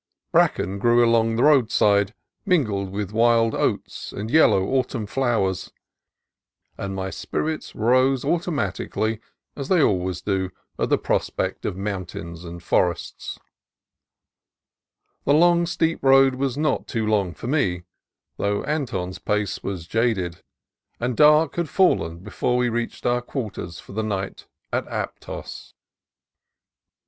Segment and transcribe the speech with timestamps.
[0.31, 5.71] Bracken grew along the roadside, mingled with wild oats and yellow autumn flowers;
[6.75, 9.19] and my spirits rose automatically,
[9.55, 13.37] as they always do, at the prospect of mountains and forests.
[15.25, 17.83] The long, steep road was not too long for me,
[18.37, 20.43] though THE CITY OF SANTA CRUZ 229 Anton's pace was jaded,
[20.99, 25.75] and dark had fallen before we reached our quarters for the night at Aptos.